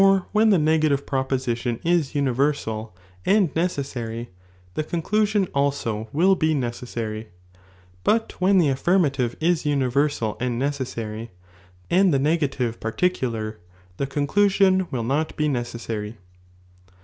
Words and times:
}'when 0.31 0.49
the 0.49 0.57
negative 0.57 1.05
proposition 1.05 1.79
is 1.85 2.15
universal 2.15 2.97
and 3.23 3.55
ne 3.55 3.65
iicuiui, 3.65 3.77
oessary, 3.81 4.27
the 4.73 4.83
conclusion 4.83 5.45
also 5.53 6.09
will 6.11 6.33
be 6.33 6.55
nece8SBry, 6.55 7.27
but 8.03 8.31
when 8.41 8.57
the 8.57 8.65
alhrm 8.69 9.07
aiive 9.07 9.35
is 9.39 9.63
universal 9.63 10.37
and 10.39 10.57
necessary, 10.57 11.29
and 11.91 12.11
the 12.11 12.17
negative• 12.17 12.69
Tsyiar 12.79 12.81
in 12.81 12.81
particular,* 12.81 13.59
the 13.97 14.07
conclusion 14.07 14.87
will 14.89 15.03
not 15.03 15.35
be 15.37 15.47
necessary, 15.47 16.13
np^"*"^." 16.13 16.93